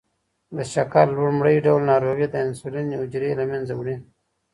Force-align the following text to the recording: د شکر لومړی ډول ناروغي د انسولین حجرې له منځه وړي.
د 0.55 0.57
شکر 0.73 1.05
لومړی 1.17 1.55
ډول 1.65 1.81
ناروغي 1.91 2.27
د 2.29 2.35
انسولین 2.45 2.87
حجرې 3.01 3.31
له 3.39 3.45
منځه 3.51 3.73
وړي. 3.79 3.95